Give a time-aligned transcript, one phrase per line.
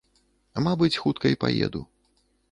[0.67, 1.81] Мабыць, хутка й паеду.